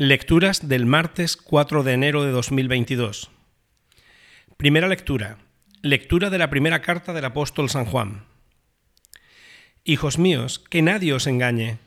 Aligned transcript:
Lecturas 0.00 0.68
del 0.68 0.86
martes 0.86 1.36
4 1.36 1.82
de 1.82 1.92
enero 1.92 2.22
de 2.22 2.30
2022. 2.30 3.32
Primera 4.56 4.86
lectura. 4.86 5.38
Lectura 5.82 6.30
de 6.30 6.38
la 6.38 6.50
primera 6.50 6.82
carta 6.82 7.12
del 7.12 7.24
apóstol 7.24 7.68
San 7.68 7.84
Juan. 7.84 8.22
Hijos 9.82 10.16
míos, 10.16 10.60
que 10.70 10.82
nadie 10.82 11.14
os 11.14 11.26
engañe. 11.26 11.78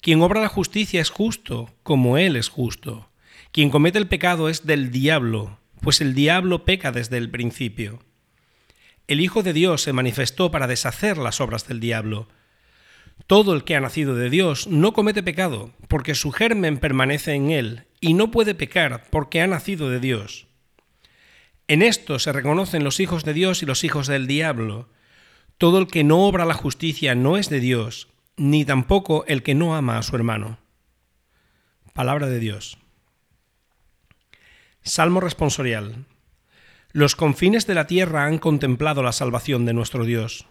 Quien 0.00 0.20
obra 0.20 0.40
la 0.40 0.48
justicia 0.48 1.00
es 1.00 1.10
justo, 1.10 1.72
como 1.84 2.18
Él 2.18 2.34
es 2.34 2.48
justo. 2.48 3.08
Quien 3.52 3.70
comete 3.70 3.98
el 3.98 4.08
pecado 4.08 4.48
es 4.48 4.66
del 4.66 4.90
diablo, 4.90 5.60
pues 5.80 6.00
el 6.00 6.12
diablo 6.12 6.64
peca 6.64 6.90
desde 6.90 7.18
el 7.18 7.30
principio. 7.30 8.00
El 9.06 9.20
Hijo 9.20 9.44
de 9.44 9.52
Dios 9.52 9.80
se 9.82 9.92
manifestó 9.92 10.50
para 10.50 10.66
deshacer 10.66 11.18
las 11.18 11.40
obras 11.40 11.68
del 11.68 11.78
diablo. 11.78 12.26
Todo 13.26 13.54
el 13.54 13.64
que 13.64 13.76
ha 13.76 13.80
nacido 13.80 14.14
de 14.14 14.30
Dios 14.30 14.66
no 14.66 14.92
comete 14.92 15.22
pecado, 15.22 15.72
porque 15.88 16.14
su 16.14 16.32
germen 16.32 16.78
permanece 16.78 17.34
en 17.34 17.50
él, 17.50 17.86
y 18.00 18.14
no 18.14 18.30
puede 18.30 18.54
pecar 18.54 19.04
porque 19.10 19.40
ha 19.40 19.46
nacido 19.46 19.90
de 19.90 20.00
Dios. 20.00 20.46
En 21.68 21.82
esto 21.82 22.18
se 22.18 22.32
reconocen 22.32 22.82
los 22.82 22.98
hijos 22.98 23.24
de 23.24 23.32
Dios 23.32 23.62
y 23.62 23.66
los 23.66 23.84
hijos 23.84 24.08
del 24.08 24.26
diablo. 24.26 24.88
Todo 25.56 25.78
el 25.78 25.86
que 25.86 26.02
no 26.02 26.26
obra 26.26 26.44
la 26.44 26.54
justicia 26.54 27.14
no 27.14 27.36
es 27.36 27.48
de 27.48 27.60
Dios, 27.60 28.08
ni 28.36 28.64
tampoco 28.64 29.24
el 29.26 29.42
que 29.42 29.54
no 29.54 29.76
ama 29.76 29.98
a 29.98 30.02
su 30.02 30.16
hermano. 30.16 30.58
Palabra 31.92 32.26
de 32.26 32.40
Dios. 32.40 32.78
Salmo 34.82 35.20
responsorial. 35.20 36.06
Los 36.92 37.14
confines 37.14 37.66
de 37.66 37.74
la 37.74 37.86
tierra 37.86 38.24
han 38.24 38.38
contemplado 38.38 39.02
la 39.02 39.12
salvación 39.12 39.64
de 39.64 39.74
nuestro 39.74 40.04
Dios. 40.04 40.46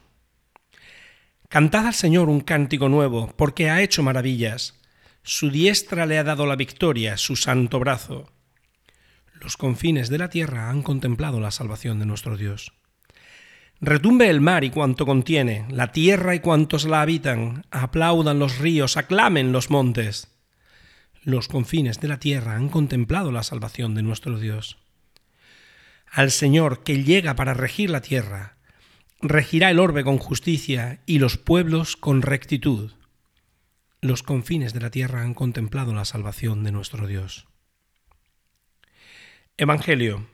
Cantad 1.49 1.87
al 1.87 1.95
Señor 1.95 2.29
un 2.29 2.41
cántico 2.41 2.89
nuevo, 2.89 3.33
porque 3.35 3.71
ha 3.71 3.81
hecho 3.81 4.03
maravillas. 4.03 4.79
Su 5.23 5.49
diestra 5.49 6.05
le 6.05 6.19
ha 6.19 6.23
dado 6.23 6.45
la 6.45 6.55
victoria, 6.55 7.17
su 7.17 7.35
santo 7.35 7.79
brazo. 7.79 8.31
Los 9.33 9.57
confines 9.57 10.09
de 10.09 10.19
la 10.19 10.29
tierra 10.29 10.69
han 10.69 10.83
contemplado 10.83 11.39
la 11.39 11.49
salvación 11.49 11.97
de 11.97 12.05
nuestro 12.05 12.37
Dios. 12.37 12.73
Retumbe 13.81 14.29
el 14.29 14.41
mar 14.41 14.63
y 14.63 14.69
cuanto 14.69 15.07
contiene, 15.07 15.65
la 15.71 15.91
tierra 15.91 16.35
y 16.35 16.39
cuantos 16.39 16.85
la 16.85 17.01
habitan, 17.01 17.65
aplaudan 17.71 18.37
los 18.37 18.59
ríos, 18.59 18.95
aclamen 18.95 19.51
los 19.51 19.71
montes. 19.71 20.27
Los 21.23 21.47
confines 21.47 21.99
de 21.99 22.09
la 22.09 22.19
tierra 22.19 22.57
han 22.57 22.69
contemplado 22.69 23.31
la 23.31 23.41
salvación 23.41 23.95
de 23.95 24.03
nuestro 24.03 24.37
Dios. 24.37 24.77
Al 26.11 26.29
Señor 26.29 26.83
que 26.83 27.03
llega 27.03 27.35
para 27.35 27.55
regir 27.55 27.89
la 27.89 28.01
tierra, 28.01 28.58
regirá 29.21 29.69
el 29.69 29.79
orbe 29.79 30.03
con 30.03 30.17
justicia 30.17 31.01
y 31.05 31.19
los 31.19 31.37
pueblos 31.37 31.97
con 31.97 32.21
rectitud. 32.21 32.91
Los 34.01 34.23
confines 34.23 34.73
de 34.73 34.79
la 34.79 34.91
tierra 34.91 35.23
han 35.23 35.33
contemplado 35.33 35.93
la 35.93 36.05
salvación 36.05 36.63
de 36.63 36.71
nuestro 36.71 37.05
Dios. 37.05 37.47
Evangelio. 39.57 40.27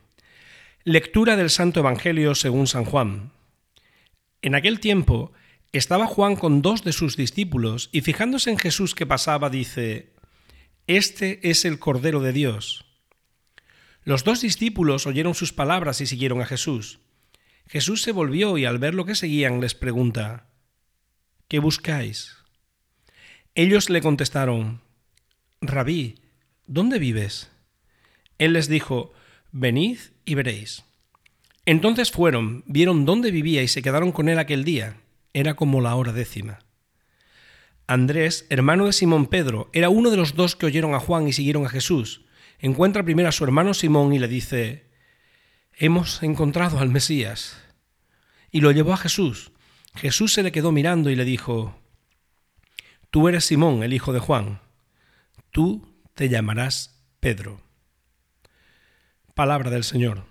Lectura 0.84 1.36
del 1.36 1.50
Santo 1.50 1.80
Evangelio 1.80 2.36
según 2.36 2.68
San 2.68 2.86
Juan. 2.86 3.32
En 4.44 4.54
aquel 4.54 4.80
tiempo 4.80 5.34
estaba 5.72 6.06
Juan 6.06 6.36
con 6.36 6.62
dos 6.62 6.84
de 6.84 6.94
sus 6.94 7.18
discípulos 7.18 7.90
y 7.92 8.02
fijándose 8.02 8.52
en 8.52 8.60
Jesús 8.60 8.94
que 8.94 9.08
pasaba 9.08 9.50
dice, 9.50 10.14
Este 10.86 11.50
es 11.50 11.66
el 11.66 11.80
Cordero 11.80 12.22
de 12.22 12.34
Dios. 12.34 12.86
Los 14.04 14.24
dos 14.24 14.42
discípulos 14.42 15.08
oyeron 15.08 15.34
sus 15.34 15.52
palabras 15.52 16.02
y 16.02 16.06
siguieron 16.06 16.40
a 16.40 16.46
Jesús. 16.46 17.00
Jesús 17.68 18.02
se 18.02 18.12
volvió 18.12 18.58
y 18.58 18.66
al 18.66 18.78
ver 18.78 18.94
lo 18.94 19.06
que 19.06 19.16
seguían 19.16 19.60
les 19.60 19.76
pregunta, 19.76 20.48
¿qué 21.48 21.60
buscáis? 21.60 22.38
Ellos 23.56 23.90
le 23.90 24.02
contestaron, 24.02 24.82
Rabí, 25.62 26.16
¿dónde 26.68 27.00
vives? 27.00 27.52
Él 28.38 28.54
les 28.54 28.68
dijo, 28.68 29.14
Venid 29.52 29.98
y 30.26 30.36
veréis. 30.36 30.84
Entonces 31.66 32.12
fueron, 32.12 32.64
vieron 32.68 33.06
dónde 33.06 33.32
vivía 33.32 33.64
y 33.64 33.68
se 33.68 33.82
quedaron 33.82 34.12
con 34.12 34.30
él 34.30 34.38
aquel 34.38 34.64
día. 34.64 34.98
Era 35.34 35.56
como 35.56 35.82
la 35.82 35.96
hora 35.96 36.12
décima. 36.12 36.60
Andrés, 37.88 38.46
hermano 38.50 38.88
de 38.88 38.94
Simón 38.94 39.28
Pedro, 39.28 39.70
era 39.72 39.90
uno 39.90 40.10
de 40.12 40.18
los 40.18 40.36
dos 40.36 40.56
que 40.56 40.66
oyeron 40.66 40.94
a 40.94 41.00
Juan 41.00 41.28
y 41.28 41.34
siguieron 41.34 41.66
a 41.66 41.70
Jesús. 41.70 42.26
Encuentra 42.60 43.04
primero 43.04 43.30
a 43.30 43.32
su 43.32 43.44
hermano 43.44 43.74
Simón 43.74 44.14
y 44.14 44.20
le 44.20 44.28
dice, 44.28 44.85
hemos 45.78 46.24
encontrado 46.24 46.80
al 46.80 46.90
Mesías. 46.90 47.62
Y 48.52 48.62
lo 48.62 48.72
llevó 48.72 48.94
a 48.94 48.98
Jesús. 48.98 49.52
Jesús 49.96 50.34
se 50.34 50.44
le 50.44 50.52
quedó 50.52 50.72
mirando 50.72 51.10
y 51.10 51.16
le 51.16 51.26
dijo, 51.26 51.80
Tú 53.10 53.28
eres 53.28 53.46
Simón, 53.46 53.84
el 53.84 53.94
hijo 53.94 54.14
de 54.14 54.20
Juan. 54.20 54.60
Tú 55.52 55.88
te 56.14 56.30
llamarás 56.30 57.02
Pedro. 57.20 57.62
Palabra 59.34 59.70
del 59.70 59.84
Señor. 59.84 60.26